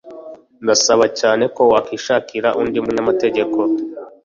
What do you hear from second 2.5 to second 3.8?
undi munyamategeko